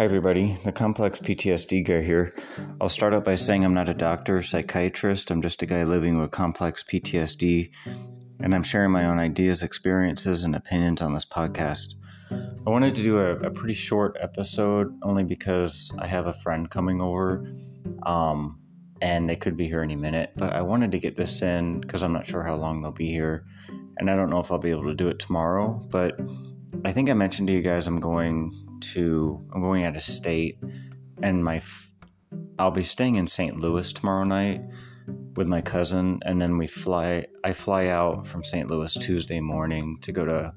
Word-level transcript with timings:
Hi, 0.00 0.04
everybody. 0.04 0.58
The 0.64 0.72
complex 0.72 1.20
PTSD 1.20 1.84
guy 1.84 2.00
here. 2.00 2.34
I'll 2.80 2.88
start 2.88 3.12
out 3.12 3.22
by 3.22 3.36
saying 3.36 3.66
I'm 3.66 3.74
not 3.74 3.90
a 3.90 3.92
doctor 3.92 4.38
or 4.38 4.42
psychiatrist. 4.42 5.30
I'm 5.30 5.42
just 5.42 5.62
a 5.62 5.66
guy 5.66 5.84
living 5.84 6.18
with 6.18 6.30
complex 6.30 6.82
PTSD, 6.82 7.70
and 8.42 8.54
I'm 8.54 8.62
sharing 8.62 8.92
my 8.92 9.04
own 9.04 9.18
ideas, 9.18 9.62
experiences, 9.62 10.42
and 10.42 10.56
opinions 10.56 11.02
on 11.02 11.12
this 11.12 11.26
podcast. 11.26 11.96
I 12.30 12.70
wanted 12.70 12.94
to 12.94 13.02
do 13.02 13.18
a, 13.18 13.40
a 13.40 13.50
pretty 13.50 13.74
short 13.74 14.16
episode 14.18 14.98
only 15.02 15.22
because 15.22 15.92
I 15.98 16.06
have 16.06 16.26
a 16.26 16.32
friend 16.32 16.70
coming 16.70 17.02
over, 17.02 17.46
um, 18.04 18.58
and 19.02 19.28
they 19.28 19.36
could 19.36 19.58
be 19.58 19.68
here 19.68 19.82
any 19.82 19.96
minute. 19.96 20.32
But 20.34 20.54
I 20.54 20.62
wanted 20.62 20.92
to 20.92 20.98
get 20.98 21.16
this 21.16 21.42
in 21.42 21.78
because 21.78 22.02
I'm 22.02 22.14
not 22.14 22.24
sure 22.24 22.42
how 22.42 22.56
long 22.56 22.80
they'll 22.80 22.90
be 22.90 23.10
here, 23.10 23.44
and 23.98 24.10
I 24.10 24.16
don't 24.16 24.30
know 24.30 24.40
if 24.40 24.50
I'll 24.50 24.56
be 24.56 24.70
able 24.70 24.86
to 24.86 24.94
do 24.94 25.08
it 25.08 25.18
tomorrow. 25.18 25.78
But 25.90 26.18
I 26.86 26.92
think 26.92 27.10
I 27.10 27.12
mentioned 27.12 27.48
to 27.48 27.52
you 27.52 27.60
guys 27.60 27.86
I'm 27.86 28.00
going 28.00 28.68
to 28.80 29.44
I'm 29.52 29.60
going 29.60 29.84
out 29.84 29.96
of 29.96 30.02
state, 30.02 30.58
and 31.22 31.44
my 31.44 31.60
I'll 32.58 32.70
be 32.70 32.82
staying 32.82 33.16
in 33.16 33.26
St. 33.26 33.56
Louis 33.56 33.92
tomorrow 33.92 34.24
night 34.24 34.62
with 35.36 35.48
my 35.48 35.60
cousin, 35.60 36.20
and 36.24 36.40
then 36.40 36.58
we 36.58 36.66
fly. 36.66 37.26
I 37.44 37.52
fly 37.52 37.86
out 37.86 38.26
from 38.26 38.44
St. 38.44 38.70
Louis 38.70 38.92
Tuesday 38.94 39.40
morning 39.40 39.98
to 40.02 40.12
go 40.12 40.24
to 40.24 40.54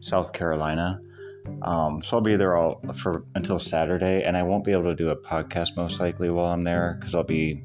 South 0.00 0.32
Carolina. 0.32 1.00
Um, 1.62 2.02
so 2.02 2.16
I'll 2.16 2.22
be 2.22 2.36
there 2.36 2.56
all 2.56 2.80
for 2.94 3.24
until 3.34 3.58
Saturday, 3.58 4.22
and 4.22 4.36
I 4.36 4.42
won't 4.42 4.64
be 4.64 4.72
able 4.72 4.84
to 4.84 4.94
do 4.94 5.10
a 5.10 5.16
podcast 5.16 5.76
most 5.76 6.00
likely 6.00 6.30
while 6.30 6.46
I'm 6.46 6.64
there 6.64 6.96
because 6.98 7.14
I'll 7.14 7.24
be 7.24 7.64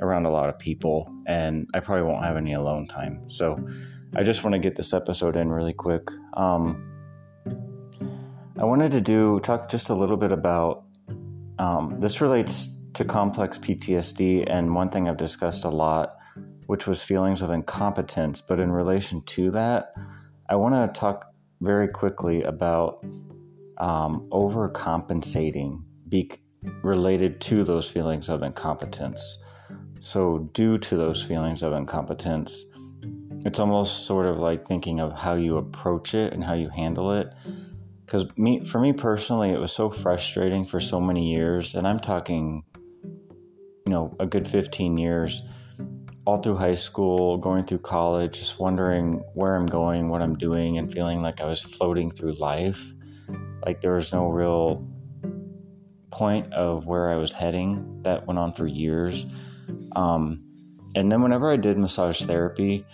around 0.00 0.26
a 0.26 0.30
lot 0.30 0.48
of 0.48 0.58
people, 0.58 1.10
and 1.26 1.68
I 1.74 1.80
probably 1.80 2.04
won't 2.04 2.24
have 2.24 2.36
any 2.36 2.52
alone 2.52 2.86
time. 2.86 3.28
So 3.28 3.64
I 4.14 4.22
just 4.22 4.44
want 4.44 4.52
to 4.54 4.58
get 4.58 4.76
this 4.76 4.92
episode 4.92 5.36
in 5.36 5.50
really 5.50 5.72
quick. 5.72 6.10
Um, 6.34 6.91
I 8.62 8.64
wanted 8.64 8.92
to 8.92 9.00
do 9.00 9.40
talk 9.40 9.68
just 9.68 9.90
a 9.90 9.94
little 9.94 10.16
bit 10.16 10.30
about 10.30 10.84
um, 11.58 11.98
this 11.98 12.20
relates 12.20 12.68
to 12.94 13.04
complex 13.04 13.58
PTSD, 13.58 14.44
and 14.46 14.72
one 14.72 14.88
thing 14.88 15.08
I've 15.08 15.16
discussed 15.16 15.64
a 15.64 15.68
lot, 15.68 16.16
which 16.66 16.86
was 16.86 17.02
feelings 17.02 17.42
of 17.42 17.50
incompetence. 17.50 18.40
But 18.40 18.60
in 18.60 18.70
relation 18.70 19.20
to 19.22 19.50
that, 19.50 19.94
I 20.48 20.54
want 20.54 20.76
to 20.76 21.00
talk 21.00 21.34
very 21.60 21.88
quickly 21.88 22.44
about 22.44 23.04
um, 23.78 24.28
overcompensating 24.30 25.82
be- 26.08 26.30
related 26.84 27.40
to 27.40 27.64
those 27.64 27.90
feelings 27.90 28.28
of 28.28 28.44
incompetence. 28.44 29.38
So, 29.98 30.48
due 30.52 30.78
to 30.78 30.96
those 30.96 31.20
feelings 31.20 31.64
of 31.64 31.72
incompetence, 31.72 32.64
it's 33.44 33.58
almost 33.58 34.06
sort 34.06 34.26
of 34.26 34.38
like 34.38 34.64
thinking 34.64 35.00
of 35.00 35.18
how 35.18 35.34
you 35.34 35.56
approach 35.56 36.14
it 36.14 36.32
and 36.32 36.44
how 36.44 36.54
you 36.54 36.68
handle 36.68 37.10
it 37.10 37.34
because 38.12 38.36
me 38.36 38.62
for 38.62 38.78
me 38.78 38.92
personally 38.92 39.50
it 39.50 39.58
was 39.58 39.72
so 39.72 39.88
frustrating 39.88 40.66
for 40.66 40.80
so 40.80 41.00
many 41.00 41.32
years 41.32 41.74
and 41.74 41.88
i'm 41.88 41.98
talking 41.98 42.62
you 43.86 43.86
know 43.86 44.14
a 44.20 44.26
good 44.26 44.46
15 44.46 44.98
years 44.98 45.42
all 46.26 46.36
through 46.36 46.56
high 46.56 46.74
school 46.74 47.38
going 47.38 47.64
through 47.64 47.78
college 47.78 48.38
just 48.38 48.60
wondering 48.60 49.22
where 49.32 49.56
i'm 49.56 49.64
going 49.64 50.10
what 50.10 50.20
i'm 50.20 50.36
doing 50.36 50.76
and 50.76 50.92
feeling 50.92 51.22
like 51.22 51.40
i 51.40 51.46
was 51.46 51.62
floating 51.62 52.10
through 52.10 52.32
life. 52.34 52.92
Like 53.64 53.80
there 53.80 53.94
was 53.94 54.12
no 54.12 54.28
real 54.28 54.86
point 56.10 56.52
of 56.52 56.84
where 56.84 57.10
i 57.10 57.16
was 57.16 57.32
heading. 57.32 58.02
That 58.02 58.26
went 58.26 58.38
on 58.38 58.52
for 58.52 58.66
years. 58.66 59.24
Um, 59.94 60.42
and 60.94 61.10
then 61.10 61.22
whenever 61.22 61.50
i 61.50 61.56
did 61.56 61.78
massage 61.78 62.22
therapy 62.22 62.84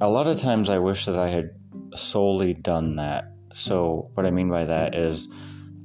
a 0.00 0.08
lot 0.08 0.26
of 0.26 0.38
times 0.38 0.70
i 0.70 0.78
wish 0.78 1.04
that 1.04 1.18
i 1.18 1.28
had 1.28 1.50
solely 1.94 2.54
done 2.54 2.96
that 2.96 3.32
so, 3.54 4.10
what 4.14 4.26
I 4.26 4.30
mean 4.30 4.48
by 4.48 4.64
that 4.64 4.94
is, 4.94 5.28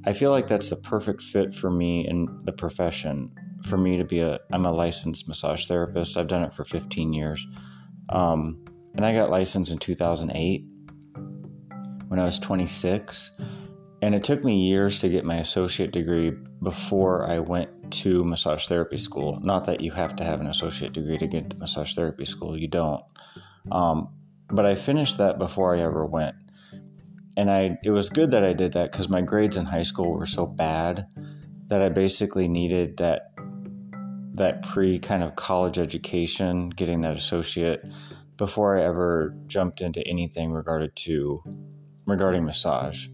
I 0.04 0.12
feel 0.12 0.30
like 0.30 0.46
that's 0.46 0.70
the 0.70 0.76
perfect 0.76 1.22
fit 1.22 1.54
for 1.54 1.70
me 1.70 2.06
in 2.06 2.40
the 2.44 2.52
profession. 2.52 3.30
For 3.64 3.76
me 3.76 3.96
to 3.98 4.04
be 4.04 4.20
a, 4.20 4.38
I'm 4.52 4.64
a 4.64 4.72
licensed 4.72 5.28
massage 5.28 5.66
therapist. 5.66 6.16
I've 6.16 6.28
done 6.28 6.44
it 6.44 6.54
for 6.54 6.64
15 6.64 7.12
years. 7.12 7.44
Um, 8.08 8.64
and 8.94 9.04
I 9.04 9.12
got 9.12 9.30
licensed 9.30 9.70
in 9.70 9.78
2008 9.78 10.64
when 12.08 12.18
I 12.18 12.24
was 12.24 12.38
26. 12.38 13.32
And 14.00 14.14
it 14.14 14.24
took 14.24 14.44
me 14.44 14.68
years 14.68 14.98
to 15.00 15.08
get 15.08 15.24
my 15.24 15.36
associate 15.36 15.92
degree 15.92 16.32
before 16.62 17.28
I 17.28 17.40
went 17.40 17.70
to 17.90 18.24
massage 18.24 18.66
therapy 18.66 18.96
school. 18.96 19.40
Not 19.42 19.64
that 19.66 19.80
you 19.80 19.90
have 19.92 20.16
to 20.16 20.24
have 20.24 20.40
an 20.40 20.46
associate 20.46 20.92
degree 20.92 21.18
to 21.18 21.26
get 21.26 21.50
to 21.50 21.58
massage 21.58 21.94
therapy 21.94 22.24
school, 22.24 22.56
you 22.56 22.68
don't. 22.68 23.02
Um, 23.72 24.10
but 24.48 24.64
I 24.64 24.74
finished 24.74 25.18
that 25.18 25.38
before 25.38 25.74
I 25.74 25.80
ever 25.80 26.06
went 26.06 26.36
and 27.38 27.50
I 27.52 27.78
it 27.84 27.90
was 27.90 28.10
good 28.10 28.32
that 28.32 28.44
I 28.44 28.52
did 28.52 28.72
that 28.72 28.90
because 28.90 29.08
my 29.08 29.22
grades 29.22 29.56
in 29.56 29.64
high 29.64 29.84
school 29.84 30.12
were 30.12 30.26
so 30.26 30.44
bad 30.44 31.06
that 31.68 31.80
I 31.80 31.88
basically 31.88 32.48
needed 32.48 32.96
that 32.96 33.32
that 34.34 34.62
pre 34.62 34.98
kind 34.98 35.22
of 35.22 35.36
college 35.36 35.78
education, 35.78 36.70
getting 36.70 37.02
that 37.02 37.16
associate 37.16 37.80
before 38.36 38.76
I 38.76 38.82
ever 38.82 39.36
jumped 39.46 39.80
into 39.80 40.06
anything 40.06 40.50
regarded 40.50 40.96
to 40.96 41.42
regarding 42.06 42.44
massage. 42.44 43.06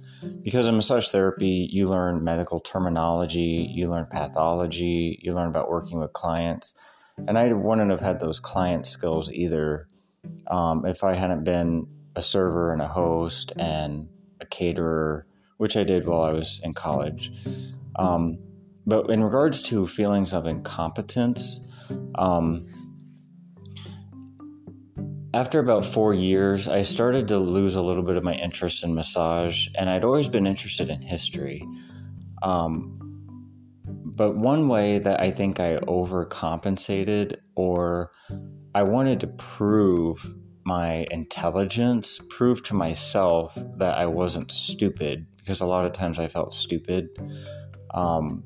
Because 0.42 0.66
in 0.66 0.76
massage 0.76 1.08
therapy, 1.08 1.68
you 1.70 1.86
learn 1.86 2.24
medical 2.24 2.60
terminology, 2.60 3.70
you 3.74 3.88
learn 3.88 4.06
pathology, 4.06 5.18
you 5.22 5.34
learn 5.34 5.48
about 5.48 5.68
working 5.68 5.98
with 5.98 6.14
clients. 6.14 6.72
And 7.28 7.38
I 7.38 7.52
wouldn't 7.52 7.90
have 7.90 8.00
had 8.00 8.20
those 8.20 8.40
client 8.40 8.86
skills 8.86 9.30
either 9.30 9.88
um, 10.46 10.86
if 10.86 11.04
I 11.04 11.12
hadn't 11.12 11.44
been 11.44 11.86
a 12.16 12.22
server 12.22 12.72
and 12.72 12.80
a 12.80 12.88
host 12.88 13.52
and 13.58 14.08
a 14.44 14.48
caterer, 14.48 15.26
which 15.56 15.76
I 15.76 15.84
did 15.84 16.06
while 16.06 16.22
I 16.22 16.32
was 16.32 16.60
in 16.62 16.74
college. 16.74 17.32
Um, 17.96 18.38
but 18.86 19.10
in 19.10 19.22
regards 19.22 19.62
to 19.64 19.86
feelings 19.86 20.32
of 20.32 20.46
incompetence, 20.46 21.66
um, 22.16 22.66
after 25.32 25.58
about 25.58 25.84
four 25.84 26.14
years, 26.14 26.68
I 26.68 26.82
started 26.82 27.28
to 27.28 27.38
lose 27.38 27.74
a 27.74 27.82
little 27.82 28.04
bit 28.04 28.16
of 28.16 28.24
my 28.24 28.34
interest 28.34 28.84
in 28.84 28.94
massage, 28.94 29.66
and 29.74 29.90
I'd 29.90 30.04
always 30.04 30.28
been 30.28 30.46
interested 30.46 30.90
in 30.90 31.02
history. 31.02 31.66
Um, 32.42 33.00
but 34.04 34.36
one 34.36 34.68
way 34.68 35.00
that 35.00 35.20
I 35.20 35.32
think 35.32 35.58
I 35.58 35.76
overcompensated, 35.78 37.38
or 37.56 38.12
I 38.74 38.84
wanted 38.84 39.20
to 39.20 39.26
prove 39.26 40.24
my 40.64 41.06
intelligence, 41.10 42.20
prove 42.30 42.62
to 42.64 42.74
myself 42.74 43.56
that 43.76 43.98
I 43.98 44.06
wasn't 44.06 44.50
stupid 44.50 45.26
because 45.36 45.60
a 45.60 45.66
lot 45.66 45.84
of 45.84 45.92
times 45.92 46.18
I 46.18 46.28
felt 46.28 46.54
stupid. 46.54 47.08
Um, 47.92 48.44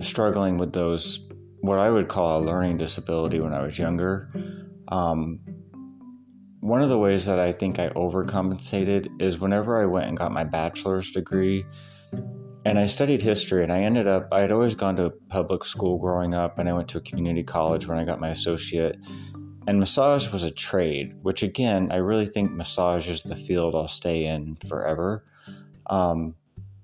struggling 0.00 0.56
with 0.56 0.72
those, 0.72 1.20
what 1.60 1.78
I 1.78 1.90
would 1.90 2.08
call 2.08 2.40
a 2.40 2.42
learning 2.42 2.78
disability 2.78 3.40
when 3.40 3.52
I 3.52 3.62
was 3.62 3.78
younger. 3.78 4.32
Um, 4.88 5.40
one 6.60 6.80
of 6.80 6.88
the 6.88 6.98
ways 6.98 7.26
that 7.26 7.40
I 7.40 7.50
think 7.52 7.78
I 7.78 7.88
overcompensated 7.90 9.20
is 9.20 9.38
whenever 9.38 9.82
I 9.82 9.86
went 9.86 10.06
and 10.06 10.16
got 10.16 10.30
my 10.30 10.44
bachelor's 10.44 11.10
degree 11.10 11.66
and 12.64 12.78
I 12.78 12.86
studied 12.86 13.20
history 13.20 13.64
and 13.64 13.72
I 13.72 13.80
ended 13.80 14.06
up, 14.06 14.28
I 14.30 14.40
had 14.40 14.52
always 14.52 14.76
gone 14.76 14.94
to 14.96 15.10
public 15.28 15.64
school 15.64 15.98
growing 15.98 16.34
up 16.34 16.58
and 16.58 16.68
I 16.68 16.72
went 16.72 16.88
to 16.90 16.98
a 16.98 17.00
community 17.00 17.42
college 17.42 17.88
when 17.88 17.98
I 17.98 18.04
got 18.04 18.20
my 18.20 18.28
associate 18.28 18.96
and 19.66 19.78
massage 19.78 20.32
was 20.32 20.42
a 20.42 20.50
trade, 20.50 21.14
which 21.22 21.42
again, 21.42 21.90
I 21.92 21.96
really 21.96 22.26
think 22.26 22.52
massage 22.52 23.08
is 23.08 23.22
the 23.22 23.36
field 23.36 23.74
I'll 23.74 23.88
stay 23.88 24.24
in 24.24 24.56
forever. 24.68 25.24
Um, 25.86 26.34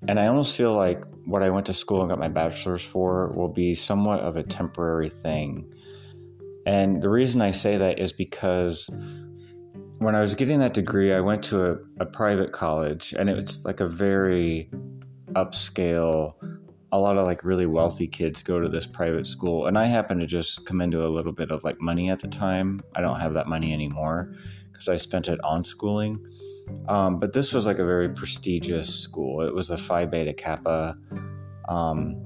and 0.07 0.21
I 0.21 0.29
almost 0.29 0.57
feel 0.57 0.75
like 0.75 1.03
what 1.25 1.43
I 1.43 1.51
went 1.51 1.67
to 1.67 1.73
school 1.73 2.01
and 2.01 2.09
got 2.09 2.19
my 2.19 2.29
bachelor's 2.29 2.85
for 2.85 3.33
will 3.35 3.49
be 3.49 3.75
somewhat 3.75 4.21
of 4.21 4.37
a 4.37 4.43
temporary 4.43 5.11
thing. 5.11 5.73
And 6.67 7.03
the 7.03 7.09
reason 7.09 7.43
I 7.43 7.51
say 7.51 7.79
that 7.79 7.99
is 7.99 8.13
because 8.13 8.89
when 9.99 10.15
I 10.15 10.21
was 10.21 10.35
getting 10.35 10.61
that 10.61 10.75
degree, 10.75 11.13
I 11.13 11.21
went 11.21 11.43
to 11.45 11.73
a, 11.73 11.77
a 12.01 12.07
private 12.07 12.53
college 12.53 13.15
and 13.19 13.29
it's 13.29 13.65
like 13.65 13.81
a 13.81 13.89
very 13.89 14.71
upscale 15.33 16.35
a 16.91 16.99
lot 16.99 17.19
of 17.19 17.27
like 17.27 17.45
really 17.45 17.67
wealthy 17.67 18.07
kids 18.07 18.43
go 18.43 18.61
to 18.61 18.69
this 18.69 18.87
private 18.87 19.27
school 19.27 19.67
and 19.67 19.79
i 19.79 19.85
happen 19.85 20.19
to 20.19 20.27
just 20.27 20.65
come 20.65 20.81
into 20.81 21.05
a 21.05 21.09
little 21.09 21.33
bit 21.33 21.51
of 21.51 21.63
like 21.65 21.81
money 21.81 22.09
at 22.11 22.21
the 22.21 22.29
time. 22.29 22.81
I 22.95 23.01
don't 23.01 23.21
have 23.21 23.35
that 23.35 23.47
money 23.47 23.73
anymore 23.73 24.33
because 24.71 24.89
i 24.89 24.97
spent 24.97 25.29
it 25.29 25.43
on 25.45 25.65
schooling. 25.65 26.25
Um, 26.87 27.19
but 27.19 27.33
this 27.33 27.53
was 27.53 27.67
like 27.67 27.79
a 27.79 27.85
very 27.85 28.09
prestigious 28.11 28.95
school. 28.95 29.41
It 29.43 29.55
was 29.55 29.71
a 29.71 29.77
phi 29.77 30.05
beta 30.05 30.33
kappa. 30.33 30.97
Um, 31.69 32.25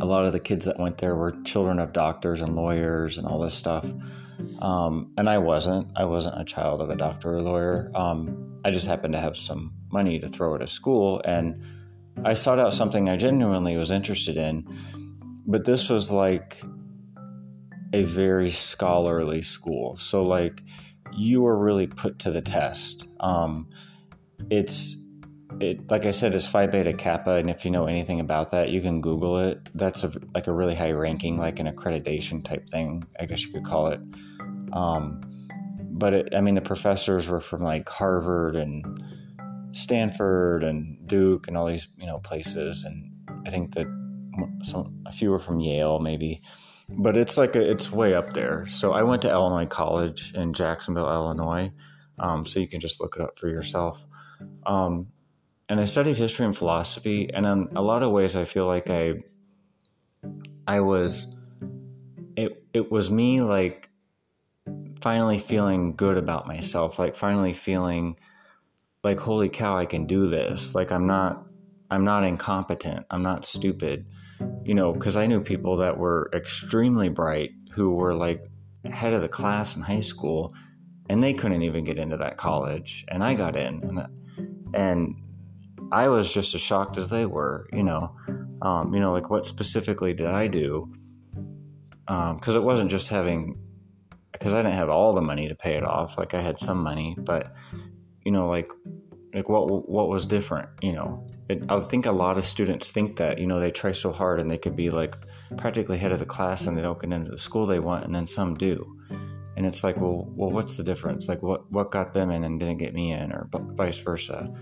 a 0.00 0.04
lot 0.04 0.26
of 0.26 0.32
the 0.32 0.40
kids 0.40 0.64
that 0.66 0.78
went 0.78 0.98
there 0.98 1.14
were 1.14 1.32
children 1.44 1.78
of 1.78 1.92
doctors 1.92 2.42
and 2.42 2.54
lawyers 2.54 3.18
and 3.18 3.26
all 3.26 3.38
this 3.40 3.54
stuff. 3.54 3.90
Um, 4.60 5.12
and 5.16 5.28
i 5.28 5.38
wasn't. 5.38 5.88
I 5.96 6.04
wasn't 6.04 6.40
a 6.40 6.44
child 6.44 6.80
of 6.80 6.90
a 6.90 6.96
doctor 6.96 7.34
or 7.34 7.40
lawyer. 7.40 7.90
Um, 7.94 8.60
i 8.64 8.70
just 8.70 8.86
happened 8.86 9.14
to 9.14 9.20
have 9.20 9.36
some 9.36 9.72
money 9.90 10.18
to 10.18 10.28
throw 10.28 10.54
at 10.54 10.62
a 10.62 10.66
school 10.66 11.22
and 11.24 11.62
I 12.24 12.34
sought 12.34 12.58
out 12.58 12.74
something 12.74 13.08
I 13.08 13.16
genuinely 13.16 13.76
was 13.76 13.90
interested 13.90 14.36
in, 14.36 14.66
but 15.46 15.64
this 15.64 15.88
was 15.88 16.10
like 16.10 16.60
a 17.92 18.02
very 18.02 18.50
scholarly 18.50 19.42
school. 19.42 19.96
So, 19.96 20.22
like, 20.22 20.62
you 21.12 21.42
were 21.42 21.56
really 21.56 21.86
put 21.86 22.18
to 22.20 22.30
the 22.30 22.42
test. 22.42 23.06
Um, 23.20 23.68
it's 24.50 24.96
it, 25.60 25.90
like 25.90 26.04
I 26.04 26.10
said, 26.10 26.34
is 26.34 26.46
Phi 26.46 26.66
Beta 26.66 26.92
Kappa, 26.92 27.32
and 27.32 27.48
if 27.48 27.64
you 27.64 27.70
know 27.70 27.86
anything 27.86 28.20
about 28.20 28.50
that, 28.50 28.70
you 28.70 28.80
can 28.80 29.00
Google 29.00 29.38
it. 29.38 29.68
That's 29.74 30.04
a, 30.04 30.12
like 30.34 30.46
a 30.46 30.52
really 30.52 30.74
high 30.74 30.92
ranking, 30.92 31.38
like 31.38 31.58
an 31.58 31.66
accreditation 31.66 32.44
type 32.44 32.68
thing, 32.68 33.04
I 33.18 33.26
guess 33.26 33.44
you 33.44 33.52
could 33.52 33.64
call 33.64 33.88
it. 33.88 34.00
Um, 34.72 35.20
but 35.92 36.12
it, 36.12 36.34
I 36.34 36.40
mean, 36.40 36.54
the 36.54 36.60
professors 36.60 37.28
were 37.28 37.40
from 37.40 37.62
like 37.62 37.88
Harvard 37.88 38.56
and 38.56 39.02
Stanford 39.76 40.64
and 40.64 41.06
Duke 41.06 41.48
and 41.48 41.56
all 41.56 41.66
these 41.66 41.88
you 41.96 42.06
know 42.06 42.18
places, 42.18 42.84
and 42.84 43.12
I 43.46 43.50
think 43.50 43.74
that 43.74 43.86
some 44.62 45.02
a 45.06 45.12
few 45.12 45.30
were 45.30 45.38
from 45.38 45.60
Yale, 45.60 45.98
maybe. 46.00 46.42
But 46.88 47.16
it's 47.16 47.36
like 47.36 47.56
a, 47.56 47.70
it's 47.70 47.90
way 47.90 48.14
up 48.14 48.32
there. 48.32 48.66
So 48.68 48.92
I 48.92 49.02
went 49.02 49.22
to 49.22 49.30
Illinois 49.30 49.66
College 49.66 50.32
in 50.34 50.52
Jacksonville, 50.52 51.10
Illinois. 51.10 51.72
Um, 52.18 52.46
so 52.46 52.60
you 52.60 52.68
can 52.68 52.80
just 52.80 53.00
look 53.00 53.16
it 53.16 53.22
up 53.22 53.38
for 53.38 53.48
yourself. 53.48 54.06
Um, 54.64 55.08
and 55.68 55.80
I 55.80 55.84
studied 55.84 56.16
history 56.16 56.46
and 56.46 56.56
philosophy, 56.56 57.28
and 57.32 57.44
in 57.44 57.68
a 57.74 57.82
lot 57.82 58.02
of 58.02 58.12
ways, 58.12 58.36
I 58.36 58.44
feel 58.44 58.66
like 58.66 58.88
I, 58.88 59.24
I 60.66 60.80
was, 60.80 61.26
it 62.36 62.62
it 62.72 62.90
was 62.90 63.10
me 63.10 63.40
like, 63.40 63.90
finally 65.00 65.38
feeling 65.38 65.94
good 65.96 66.16
about 66.16 66.46
myself, 66.46 66.98
like 66.98 67.16
finally 67.16 67.52
feeling, 67.52 68.16
like 69.06 69.20
holy 69.20 69.48
cow, 69.48 69.78
I 69.78 69.86
can 69.86 70.04
do 70.04 70.26
this. 70.26 70.74
Like 70.74 70.90
I'm 70.90 71.06
not, 71.06 71.46
I'm 71.92 72.02
not 72.02 72.24
incompetent. 72.24 73.06
I'm 73.08 73.22
not 73.22 73.44
stupid, 73.44 74.04
you 74.64 74.74
know, 74.74 74.92
because 74.92 75.16
I 75.16 75.28
knew 75.28 75.40
people 75.40 75.76
that 75.76 75.96
were 75.96 76.28
extremely 76.34 77.08
bright 77.08 77.50
who 77.70 77.94
were 77.94 78.14
like 78.14 78.42
head 78.84 79.12
of 79.12 79.22
the 79.22 79.28
class 79.28 79.76
in 79.76 79.82
high 79.82 80.00
school, 80.00 80.52
and 81.08 81.22
they 81.22 81.34
couldn't 81.34 81.62
even 81.62 81.84
get 81.84 81.98
into 81.98 82.16
that 82.16 82.36
college, 82.36 83.04
and 83.06 83.22
I 83.22 83.34
got 83.34 83.56
in, 83.56 83.80
and 83.84 84.74
and 84.74 85.14
I 85.92 86.08
was 86.08 86.34
just 86.34 86.52
as 86.56 86.60
shocked 86.60 86.98
as 86.98 87.08
they 87.08 87.26
were, 87.26 87.68
you 87.72 87.84
know. 87.84 88.16
Um, 88.60 88.92
you 88.92 88.98
know, 88.98 89.12
like 89.12 89.30
what 89.30 89.46
specifically 89.46 90.14
did 90.14 90.26
I 90.26 90.48
do? 90.48 90.92
Because 92.06 92.56
um, 92.56 92.56
it 92.56 92.64
wasn't 92.64 92.90
just 92.90 93.06
having, 93.06 93.56
because 94.32 94.52
I 94.52 94.62
didn't 94.62 94.74
have 94.74 94.88
all 94.88 95.12
the 95.12 95.22
money 95.22 95.46
to 95.46 95.54
pay 95.54 95.74
it 95.74 95.84
off. 95.84 96.18
Like 96.18 96.34
I 96.34 96.40
had 96.40 96.58
some 96.58 96.82
money, 96.82 97.14
but 97.16 97.52
you 98.26 98.32
know, 98.32 98.48
like 98.48 98.72
like 99.32 99.48
what 99.48 99.88
what 99.88 100.08
was 100.08 100.26
different? 100.26 100.68
You 100.82 100.94
know, 100.94 101.24
it, 101.48 101.64
I 101.68 101.78
think 101.78 102.06
a 102.06 102.10
lot 102.10 102.38
of 102.38 102.44
students 102.44 102.90
think 102.90 103.16
that 103.16 103.38
you 103.38 103.46
know 103.46 103.60
they 103.60 103.70
try 103.70 103.92
so 103.92 104.10
hard 104.10 104.40
and 104.40 104.50
they 104.50 104.58
could 104.58 104.74
be 104.74 104.90
like 104.90 105.16
practically 105.56 105.96
head 105.96 106.10
of 106.10 106.18
the 106.18 106.26
class 106.26 106.66
and 106.66 106.76
they 106.76 106.82
don't 106.82 107.00
get 107.00 107.12
into 107.12 107.30
the 107.30 107.38
school 107.38 107.66
they 107.66 107.78
want, 107.78 108.04
and 108.04 108.12
then 108.12 108.26
some 108.26 108.54
do. 108.54 108.98
And 109.56 109.64
it's 109.64 109.84
like, 109.84 109.96
well, 109.96 110.26
well, 110.34 110.50
what's 110.50 110.76
the 110.76 110.82
difference? 110.82 111.28
Like, 111.28 111.40
what 111.40 111.70
what 111.70 111.92
got 111.92 112.14
them 112.14 112.32
in 112.32 112.42
and 112.42 112.58
didn't 112.58 112.78
get 112.78 112.94
me 112.94 113.12
in, 113.12 113.30
or 113.30 113.48
vice 113.52 113.98
versa? 113.98 114.52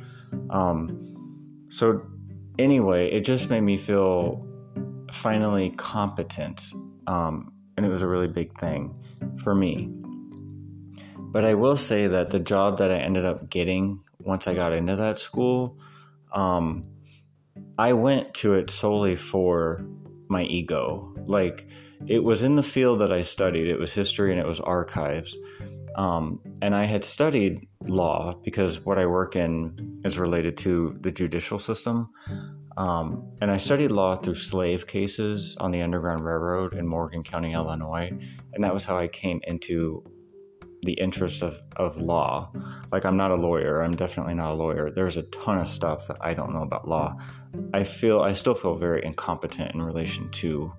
Um, 0.50 1.64
so, 1.70 2.02
anyway, 2.58 3.10
it 3.10 3.24
just 3.24 3.48
made 3.48 3.62
me 3.62 3.78
feel 3.78 4.46
finally 5.10 5.70
competent. 5.70 6.70
Um, 7.06 7.50
and 7.78 7.86
it 7.86 7.88
was 7.88 8.02
a 8.02 8.06
really 8.06 8.28
big 8.28 8.56
thing 8.58 8.94
for 9.42 9.54
me. 9.54 9.88
But 11.34 11.44
I 11.44 11.54
will 11.54 11.76
say 11.76 12.06
that 12.06 12.30
the 12.30 12.38
job 12.38 12.78
that 12.78 12.92
I 12.92 12.98
ended 12.98 13.24
up 13.24 13.50
getting 13.50 14.04
once 14.20 14.46
I 14.46 14.54
got 14.54 14.72
into 14.72 14.94
that 14.94 15.18
school, 15.18 15.80
um, 16.32 16.84
I 17.76 17.92
went 17.92 18.34
to 18.34 18.54
it 18.54 18.70
solely 18.70 19.16
for 19.16 19.84
my 20.28 20.44
ego. 20.44 21.12
Like, 21.26 21.66
it 22.06 22.22
was 22.22 22.44
in 22.44 22.54
the 22.54 22.62
field 22.62 23.00
that 23.00 23.10
I 23.10 23.22
studied, 23.22 23.66
it 23.66 23.80
was 23.80 23.92
history 23.92 24.30
and 24.30 24.38
it 24.38 24.46
was 24.46 24.60
archives. 24.60 25.36
Um, 25.96 26.38
and 26.62 26.72
I 26.72 26.84
had 26.84 27.02
studied 27.02 27.66
law 27.82 28.38
because 28.44 28.84
what 28.84 29.00
I 29.00 29.06
work 29.06 29.34
in 29.34 29.98
is 30.04 30.20
related 30.20 30.56
to 30.58 30.96
the 31.00 31.10
judicial 31.10 31.58
system. 31.58 32.10
Um, 32.76 33.28
and 33.40 33.50
I 33.50 33.56
studied 33.56 33.90
law 33.90 34.14
through 34.14 34.36
slave 34.36 34.86
cases 34.86 35.56
on 35.58 35.72
the 35.72 35.82
Underground 35.82 36.24
Railroad 36.24 36.74
in 36.74 36.86
Morgan 36.86 37.24
County, 37.24 37.54
Illinois. 37.54 38.12
And 38.52 38.62
that 38.62 38.72
was 38.72 38.84
how 38.84 38.96
I 38.96 39.08
came 39.08 39.40
into 39.42 40.04
the 40.84 40.92
interests 40.94 41.42
of, 41.42 41.60
of 41.76 41.96
law. 41.96 42.52
Like, 42.92 43.04
I'm 43.04 43.16
not 43.16 43.30
a 43.30 43.40
lawyer. 43.40 43.82
I'm 43.82 43.94
definitely 43.94 44.34
not 44.34 44.52
a 44.52 44.54
lawyer. 44.54 44.90
There's 44.90 45.16
a 45.16 45.22
ton 45.24 45.58
of 45.58 45.68
stuff 45.68 46.06
that 46.08 46.18
I 46.20 46.34
don't 46.34 46.52
know 46.52 46.62
about 46.62 46.88
law. 46.88 47.16
I 47.72 47.84
feel, 47.84 48.20
I 48.20 48.32
still 48.32 48.54
feel 48.54 48.76
very 48.76 49.04
incompetent 49.04 49.74
in 49.74 49.82
relation 49.82 50.30
to 50.32 50.72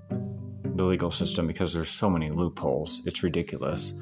the 0.64 0.84
legal 0.84 1.12
system 1.12 1.48
because 1.48 1.74
there's 1.74 1.90
so 1.90 2.10
many 2.10 2.30
loopholes. 2.32 3.02
It's 3.06 3.24
ridiculous. 3.24 3.94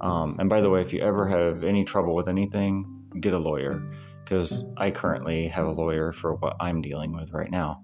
Um, 0.00 0.36
and 0.38 0.48
by 0.48 0.60
the 0.60 0.70
way, 0.70 0.80
if 0.80 0.92
you 0.92 1.00
ever 1.00 1.26
have 1.26 1.64
any 1.64 1.84
trouble 1.84 2.14
with 2.14 2.28
anything, 2.28 2.86
get 3.20 3.32
a 3.32 3.38
lawyer 3.38 3.82
because 4.24 4.64
I 4.76 4.90
currently 4.90 5.48
have 5.48 5.66
a 5.66 5.72
lawyer 5.72 6.12
for 6.12 6.34
what 6.34 6.56
I'm 6.60 6.82
dealing 6.82 7.12
with 7.12 7.32
right 7.32 7.50
now. 7.50 7.82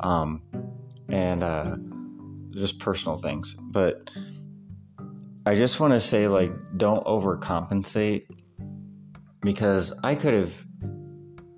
Um, 0.00 0.42
and 1.08 1.42
uh, 1.42 1.76
just 2.50 2.80
personal 2.80 3.16
things. 3.16 3.54
But 3.54 4.10
I 5.46 5.54
just 5.54 5.78
want 5.78 5.92
to 5.94 6.00
say, 6.00 6.26
like, 6.26 6.52
don't 6.76 7.04
overcompensate 7.06 8.26
because 9.42 9.92
I 10.02 10.16
could 10.16 10.34
have 10.34 10.66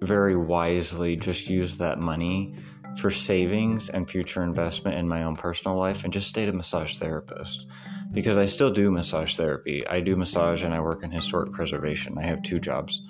very 0.03 0.37
wisely 0.37 1.17
just 1.17 1.49
used 1.49 1.79
that 1.79 1.99
money 1.99 2.55
for 2.99 3.11
savings 3.11 3.89
and 3.89 4.09
future 4.09 4.43
investment 4.43 4.99
in 4.99 5.09
my 5.09 5.23
own 5.23 5.37
personal 5.37 5.79
life 5.79 6.05
and 6.05 6.13
just 6.13 6.29
stayed 6.29 6.51
a 6.51 6.53
massage 6.53 6.99
therapist 6.99 7.67
because 8.13 8.37
I 8.37 8.45
still 8.45 8.69
do 8.69 8.91
massage 8.91 9.37
therapy. 9.37 9.87
I 9.87 10.01
do 10.01 10.17
massage 10.17 10.63
and 10.63 10.75
I 10.75 10.81
work 10.81 11.03
in 11.03 11.11
historic 11.11 11.55
preservation. 11.55 12.19
I 12.19 12.25
have 12.25 12.43
two 12.43 12.61
jobs, 12.61 13.01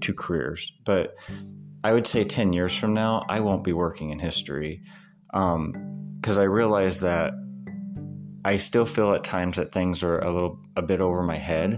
two 0.00 0.14
careers. 0.14 0.72
But 0.84 1.16
I 1.82 1.92
would 1.92 2.06
say 2.06 2.22
10 2.22 2.52
years 2.52 2.76
from 2.76 2.94
now, 2.94 3.24
I 3.28 3.40
won't 3.40 3.64
be 3.64 3.72
working 3.72 4.10
in 4.10 4.20
history 4.20 4.82
because 5.32 5.56
um, 5.56 6.38
I 6.38 6.44
realize 6.44 7.00
that 7.00 7.32
I 8.44 8.56
still 8.56 8.86
feel 8.86 9.12
at 9.14 9.24
times 9.24 9.56
that 9.56 9.72
things 9.72 10.02
are 10.02 10.18
a 10.20 10.32
little, 10.32 10.60
a 10.76 10.82
bit 10.82 11.00
over 11.00 11.22
my 11.22 11.36
head. 11.36 11.74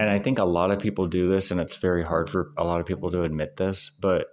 And 0.00 0.08
I 0.08 0.18
think 0.18 0.38
a 0.38 0.44
lot 0.44 0.70
of 0.70 0.78
people 0.78 1.06
do 1.06 1.28
this, 1.28 1.50
and 1.50 1.60
it's 1.60 1.76
very 1.76 2.04
hard 2.04 2.30
for 2.30 2.52
a 2.56 2.64
lot 2.64 2.80
of 2.80 2.86
people 2.86 3.10
to 3.10 3.22
admit 3.22 3.56
this. 3.56 3.90
But 3.90 4.28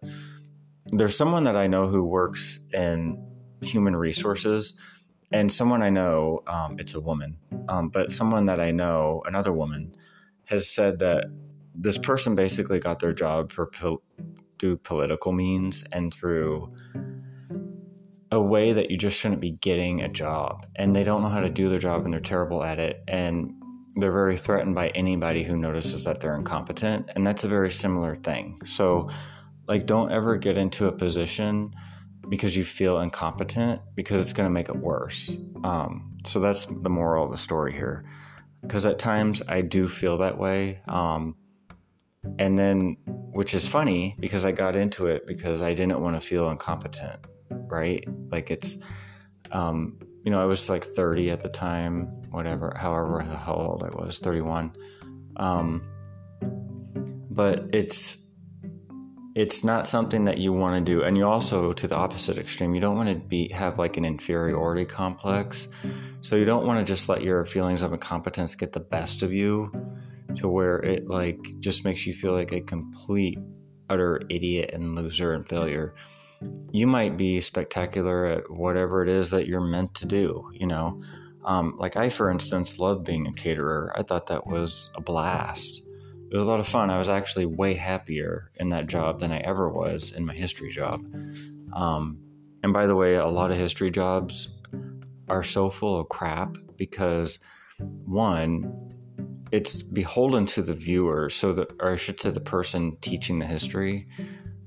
there's 0.87 1.17
someone 1.17 1.45
that 1.45 1.55
I 1.55 1.67
know 1.67 1.87
who 1.87 2.03
works 2.03 2.59
in 2.73 3.25
human 3.61 3.95
resources 3.95 4.77
and 5.31 5.51
someone 5.51 5.81
I 5.81 5.89
know, 5.89 6.41
um, 6.47 6.77
it's 6.79 6.93
a 6.93 7.01
woman, 7.01 7.37
um, 7.67 7.89
but 7.89 8.11
someone 8.11 8.45
that 8.45 8.59
I 8.59 8.71
know, 8.71 9.23
another 9.25 9.51
woman, 9.51 9.93
has 10.47 10.69
said 10.69 10.99
that 10.99 11.25
this 11.73 11.97
person 11.97 12.35
basically 12.35 12.79
got 12.79 12.99
their 12.99 13.13
job 13.13 13.51
for 13.51 13.65
pol- 13.65 14.03
through 14.59 14.77
political 14.77 15.31
means 15.31 15.83
and 15.91 16.13
through 16.13 16.73
a 18.35 18.41
way 18.41 18.73
that 18.73 18.91
you 18.91 18.97
just 18.97 19.19
shouldn't 19.19 19.41
be 19.41 19.51
getting 19.51 20.01
a 20.01 20.09
job, 20.09 20.65
and 20.75 20.95
they 20.95 21.03
don't 21.03 21.21
know 21.21 21.29
how 21.29 21.39
to 21.39 21.49
do 21.49 21.69
their 21.69 21.79
job, 21.79 22.05
and 22.05 22.13
they're 22.13 22.21
terrible 22.21 22.63
at 22.63 22.79
it, 22.79 23.03
and 23.07 23.53
they're 23.95 24.11
very 24.11 24.37
threatened 24.37 24.75
by 24.75 24.89
anybody 24.89 25.43
who 25.43 25.55
notices 25.55 26.03
that 26.03 26.19
they're 26.19 26.35
incompetent, 26.35 27.09
and 27.15 27.25
that's 27.25 27.43
a 27.43 27.47
very 27.47 27.71
similar 27.71 28.15
thing. 28.15 28.59
So, 28.65 29.09
like, 29.67 29.85
don't 29.85 30.11
ever 30.11 30.37
get 30.37 30.57
into 30.57 30.87
a 30.87 30.91
position 30.91 31.73
because 32.29 32.57
you 32.57 32.63
feel 32.63 32.99
incompetent 32.99 33.81
because 33.95 34.21
it's 34.21 34.33
going 34.33 34.47
to 34.47 34.53
make 34.53 34.69
it 34.69 34.75
worse. 34.75 35.31
Um, 35.63 36.17
so 36.25 36.39
that's 36.39 36.65
the 36.65 36.89
moral 36.89 37.25
of 37.25 37.31
the 37.31 37.37
story 37.37 37.71
here. 37.73 38.05
Because 38.61 38.85
at 38.85 38.99
times 38.99 39.41
I 39.47 39.61
do 39.61 39.87
feel 39.87 40.17
that 40.17 40.37
way. 40.37 40.81
Um, 40.87 41.35
and 42.39 42.57
then, 42.57 42.97
which 43.05 43.53
is 43.53 43.67
funny 43.67 44.15
because 44.19 44.43
I 44.43 44.51
got 44.51 44.75
into 44.75 45.05
it 45.07 45.27
because 45.27 45.61
I 45.61 45.73
didn't 45.73 46.01
want 46.01 46.19
to 46.19 46.27
feel 46.27 46.49
incompetent, 46.49 47.19
right? 47.49 48.03
Like 48.31 48.51
it's, 48.51 48.77
um, 49.51 49.99
you 50.23 50.31
know, 50.31 50.41
I 50.41 50.45
was 50.45 50.69
like 50.69 50.83
30 50.83 51.31
at 51.31 51.41
the 51.41 51.49
time, 51.49 52.07
whatever, 52.31 52.73
however, 52.75 53.21
how 53.21 53.53
old 53.53 53.83
I 53.83 53.89
was, 53.95 54.19
31. 54.19 54.75
Um, 55.37 55.87
but 57.29 57.69
it's, 57.73 58.17
it's 59.35 59.65
not 59.65 59.85
something 59.85 60.25
that 60.25 60.37
you 60.37 60.53
want 60.53 60.83
to 60.83 60.91
do 60.91 61.03
and 61.03 61.17
you 61.17 61.27
also 61.27 61.73
to 61.73 61.87
the 61.87 61.95
opposite 61.95 62.37
extreme 62.37 62.73
you 62.73 62.79
don't 62.79 62.95
want 62.95 63.09
to 63.09 63.15
be 63.15 63.49
have 63.49 63.77
like 63.77 63.97
an 63.97 64.05
inferiority 64.05 64.85
complex 64.85 65.67
so 66.21 66.37
you 66.37 66.45
don't 66.45 66.65
want 66.65 66.79
to 66.79 66.89
just 66.89 67.09
let 67.09 67.21
your 67.21 67.45
feelings 67.45 67.81
of 67.81 67.91
incompetence 67.91 68.55
get 68.55 68.71
the 68.71 68.79
best 68.79 69.23
of 69.23 69.33
you 69.33 69.69
to 70.35 70.47
where 70.47 70.77
it 70.77 71.07
like 71.07 71.53
just 71.59 71.83
makes 71.83 72.07
you 72.07 72.13
feel 72.13 72.31
like 72.31 72.53
a 72.53 72.61
complete 72.61 73.37
utter 73.89 74.21
idiot 74.29 74.71
and 74.73 74.95
loser 74.95 75.33
and 75.33 75.47
failure 75.47 75.93
you 76.71 76.87
might 76.87 77.17
be 77.17 77.39
spectacular 77.41 78.25
at 78.25 78.51
whatever 78.51 79.01
it 79.01 79.09
is 79.09 79.29
that 79.29 79.47
you're 79.47 79.61
meant 79.61 79.93
to 79.93 80.05
do 80.05 80.49
you 80.53 80.67
know 80.67 81.01
um, 81.45 81.75
like 81.77 81.95
i 81.95 82.09
for 82.09 82.29
instance 82.29 82.79
love 82.79 83.03
being 83.03 83.27
a 83.27 83.33
caterer 83.33 83.91
i 83.95 84.03
thought 84.03 84.27
that 84.27 84.45
was 84.47 84.91
a 84.95 85.01
blast 85.01 85.85
it 86.31 86.39
was 86.39 86.47
a 86.47 86.49
lot 86.49 86.59
of 86.59 86.67
fun. 86.67 86.89
I 86.89 86.97
was 86.97 87.07
actually 87.07 87.45
way 87.45 87.75
happier 87.75 88.51
in 88.59 88.69
that 88.69 88.87
job 88.87 89.19
than 89.19 89.31
I 89.31 89.37
ever 89.37 89.69
was 89.69 90.11
in 90.11 90.25
my 90.25 90.33
history 90.33 90.69
job. 90.69 91.05
Um, 91.73 92.19
and 92.63 92.73
by 92.73 92.87
the 92.87 92.95
way, 92.95 93.15
a 93.15 93.27
lot 93.27 93.51
of 93.51 93.57
history 93.57 93.91
jobs 93.91 94.49
are 95.29 95.43
so 95.43 95.69
full 95.69 95.99
of 95.99 96.09
crap 96.09 96.57
because 96.77 97.39
one, 98.05 98.91
it's 99.51 99.81
beholden 99.81 100.45
to 100.47 100.61
the 100.61 100.73
viewer, 100.73 101.29
so 101.29 101.53
that, 101.53 101.71
or 101.79 101.91
I 101.91 101.95
should 101.95 102.19
say, 102.19 102.31
the 102.31 102.39
person 102.39 102.97
teaching 103.01 103.39
the 103.39 103.45
history. 103.45 104.07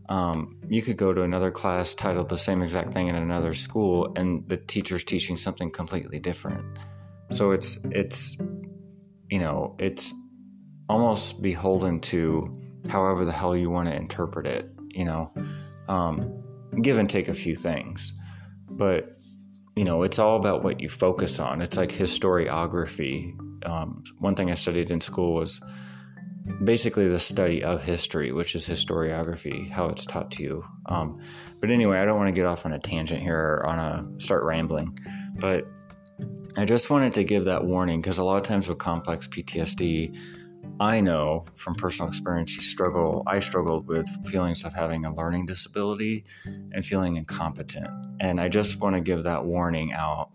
Um, 0.08 0.56
you 0.68 0.80
could 0.80 0.96
go 0.96 1.12
to 1.12 1.22
another 1.22 1.50
class 1.50 1.94
titled 1.94 2.28
the 2.28 2.38
same 2.38 2.62
exact 2.62 2.92
thing 2.92 3.08
in 3.08 3.14
another 3.14 3.52
school, 3.52 4.12
and 4.16 4.48
the 4.48 4.56
teacher's 4.56 5.04
teaching 5.04 5.36
something 5.36 5.70
completely 5.70 6.18
different. 6.18 6.64
So 7.30 7.50
it's 7.50 7.78
it's 7.90 8.36
you 9.30 9.38
know 9.38 9.76
it's 9.78 10.14
almost 10.88 11.42
beholden 11.42 12.00
to 12.00 12.58
however 12.88 13.26
the 13.26 13.32
hell 13.32 13.54
you 13.54 13.68
want 13.68 13.88
to 13.88 13.94
interpret 13.94 14.46
it. 14.46 14.70
You 14.88 15.04
know, 15.04 15.32
um, 15.88 16.42
give 16.80 16.98
and 16.98 17.08
take 17.08 17.28
a 17.28 17.34
few 17.34 17.54
things, 17.54 18.14
but 18.70 19.18
you 19.76 19.84
know 19.84 20.02
it's 20.04 20.18
all 20.18 20.36
about 20.36 20.64
what 20.64 20.80
you 20.80 20.88
focus 20.88 21.38
on. 21.38 21.60
It's 21.60 21.76
like 21.76 21.90
historiography. 21.90 23.36
Um, 23.66 24.04
one 24.18 24.34
thing 24.34 24.50
I 24.50 24.54
studied 24.54 24.90
in 24.90 25.02
school 25.02 25.34
was 25.34 25.60
basically 26.64 27.08
the 27.08 27.18
study 27.18 27.62
of 27.62 27.82
history, 27.82 28.32
which 28.32 28.54
is 28.54 28.68
historiography, 28.68 29.70
how 29.70 29.86
it's 29.86 30.04
taught 30.04 30.30
to 30.32 30.42
you. 30.42 30.64
Um, 30.86 31.20
but 31.60 31.70
anyway, 31.70 31.98
I 31.98 32.04
don't 32.04 32.16
want 32.16 32.28
to 32.28 32.34
get 32.34 32.46
off 32.46 32.66
on 32.66 32.72
a 32.72 32.78
tangent 32.78 33.22
here 33.22 33.38
or 33.38 33.66
on 33.66 33.78
a 33.78 34.20
start 34.20 34.44
rambling, 34.44 34.98
but 35.38 35.66
I 36.56 36.64
just 36.64 36.90
wanted 36.90 37.12
to 37.14 37.24
give 37.24 37.44
that 37.44 37.64
warning 37.64 38.00
because 38.00 38.18
a 38.18 38.24
lot 38.24 38.36
of 38.36 38.42
times 38.42 38.66
with 38.66 38.78
complex 38.78 39.28
PTSD, 39.28 40.16
I 40.80 41.00
know 41.00 41.44
from 41.54 41.74
personal 41.74 42.08
experience, 42.08 42.54
you 42.56 42.62
struggle. 42.62 43.22
I 43.26 43.38
struggled 43.38 43.86
with 43.86 44.08
feelings 44.26 44.64
of 44.64 44.72
having 44.72 45.04
a 45.04 45.14
learning 45.14 45.46
disability 45.46 46.24
and 46.44 46.84
feeling 46.84 47.16
incompetent. 47.16 47.88
And 48.20 48.40
I 48.40 48.48
just 48.48 48.80
want 48.80 48.96
to 48.96 49.00
give 49.00 49.24
that 49.24 49.44
warning 49.44 49.92
out. 49.92 50.30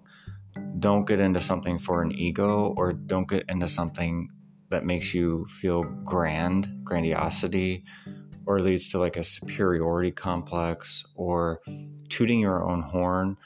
Don't 0.80 1.08
get 1.08 1.20
into 1.20 1.40
something 1.40 1.80
for 1.80 2.02
an 2.02 2.12
ego 2.12 2.74
or 2.78 2.92
don't 2.94 3.28
get 3.28 3.46
into 3.50 3.68
something 3.68 4.30
that 4.74 4.86
makes 4.86 5.14
you 5.14 5.46
feel 5.46 5.84
grand, 5.84 6.68
grandiosity, 6.84 7.84
or 8.48 8.60
leads 8.60 8.90
to 8.90 8.98
like 9.00 9.16
a 9.16 9.24
superiority 9.24 10.12
complex 10.12 11.06
or 11.16 11.62
tooting 12.10 12.40
your 12.40 12.68
own 12.68 12.82
horn, 12.82 13.38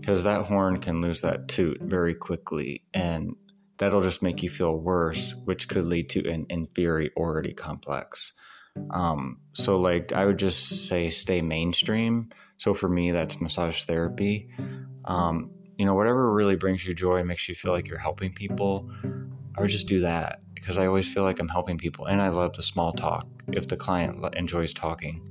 because 0.00 0.22
that 0.22 0.46
horn 0.46 0.78
can 0.78 1.02
lose 1.02 1.20
that 1.20 1.48
toot 1.48 1.78
very 1.82 2.14
quickly. 2.14 2.82
And 2.94 3.36
that'll 3.76 4.00
just 4.00 4.22
make 4.22 4.42
you 4.42 4.48
feel 4.48 4.74
worse, 4.74 5.34
which 5.44 5.68
could 5.68 5.86
lead 5.86 6.08
to 6.10 6.26
an 6.26 6.46
inferiority 6.48 7.52
complex. 7.52 8.32
Um, 8.90 9.40
so, 9.52 9.78
like, 9.78 10.14
I 10.14 10.24
would 10.24 10.38
just 10.38 10.88
say 10.88 11.10
stay 11.10 11.42
mainstream. 11.42 12.30
So, 12.56 12.72
for 12.72 12.88
me, 12.88 13.10
that's 13.10 13.42
massage 13.42 13.84
therapy. 13.84 14.48
Um, 15.04 15.50
you 15.76 15.84
know, 15.84 15.94
whatever 15.94 16.32
really 16.32 16.56
brings 16.56 16.86
you 16.86 16.94
joy, 16.94 17.22
makes 17.22 17.46
you 17.48 17.54
feel 17.54 17.72
like 17.72 17.88
you're 17.88 17.98
helping 17.98 18.32
people, 18.32 18.90
I 19.56 19.60
would 19.60 19.70
just 19.70 19.88
do 19.88 20.00
that 20.00 20.40
because 20.62 20.78
I 20.78 20.86
always 20.86 21.12
feel 21.12 21.24
like 21.24 21.40
I'm 21.40 21.48
helping 21.48 21.76
people, 21.76 22.06
and 22.06 22.22
I 22.22 22.28
love 22.28 22.52
the 22.54 22.62
small 22.62 22.92
talk 22.92 23.26
if 23.48 23.66
the 23.66 23.76
client 23.76 24.24
enjoys 24.36 24.72
talking. 24.72 25.28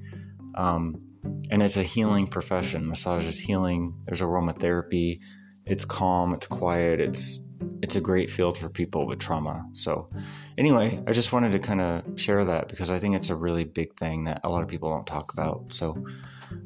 Um, 0.56 1.02
and 1.50 1.64
it's 1.64 1.78
a 1.78 1.84
healing 1.84 2.28
profession. 2.28 2.86
Massage 2.86 3.26
is 3.26 3.40
healing. 3.40 3.96
There's 4.06 4.20
aromatherapy. 4.20 5.20
It's 5.66 5.86
calm. 5.86 6.34
It's 6.34 6.48
quiet. 6.48 7.00
It's 7.00 7.40
it's 7.82 7.96
a 7.96 8.02
great 8.02 8.30
field 8.30 8.58
for 8.58 8.68
people 8.68 9.08
with 9.08 9.20
trauma. 9.20 9.66
So, 9.72 10.10
anyway, 10.58 11.02
I 11.08 11.14
just 11.14 11.32
wanted 11.32 11.54
to 11.54 11.60
kind 11.60 11.80
of 11.80 12.20
share 12.20 12.44
that 12.44 12.68
because 12.68 12.92
I 12.92 13.00
think 13.00 13.16
it's 13.16 13.30
a 13.30 13.36
really 13.36 13.64
big 13.64 13.94
thing 13.94 14.26
that 14.26 14.42
a 14.44 14.50
lot 14.50 14.64
of 14.64 14.68
people 14.68 14.90
don't 14.90 15.08
talk 15.08 15.32
about. 15.32 15.72
So, 15.72 15.96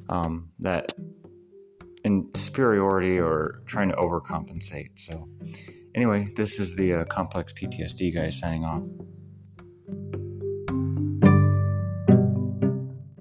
um, 0.09 0.49
that 0.59 0.93
in 2.03 2.31
superiority 2.33 3.19
or 3.19 3.61
trying 3.67 3.89
to 3.89 3.95
overcompensate. 3.95 4.91
So, 4.95 5.29
Anyway, 5.95 6.27
this 6.35 6.59
is 6.59 6.75
the 6.75 6.93
uh, 6.93 7.05
complex 7.05 7.53
PTSD 7.53 8.13
guy 8.13 8.29
signing 8.29 8.65
off. 8.65 8.83